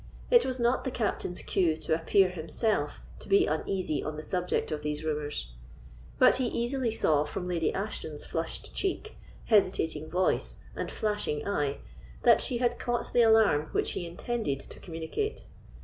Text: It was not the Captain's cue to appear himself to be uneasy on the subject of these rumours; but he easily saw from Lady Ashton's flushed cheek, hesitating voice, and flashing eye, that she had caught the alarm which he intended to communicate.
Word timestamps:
It 0.31 0.47
was 0.47 0.59
not 0.59 0.83
the 0.83 0.89
Captain's 0.89 1.43
cue 1.43 1.77
to 1.77 1.93
appear 1.93 2.29
himself 2.29 3.01
to 3.19 3.29
be 3.29 3.45
uneasy 3.45 4.03
on 4.03 4.17
the 4.17 4.23
subject 4.23 4.71
of 4.71 4.81
these 4.81 5.05
rumours; 5.05 5.51
but 6.17 6.37
he 6.37 6.47
easily 6.47 6.89
saw 6.89 7.23
from 7.23 7.47
Lady 7.47 7.71
Ashton's 7.71 8.25
flushed 8.25 8.73
cheek, 8.73 9.15
hesitating 9.45 10.09
voice, 10.09 10.63
and 10.75 10.89
flashing 10.89 11.47
eye, 11.47 11.81
that 12.23 12.41
she 12.41 12.57
had 12.57 12.79
caught 12.79 13.13
the 13.13 13.21
alarm 13.21 13.69
which 13.73 13.91
he 13.91 14.07
intended 14.07 14.59
to 14.61 14.79
communicate. 14.79 15.45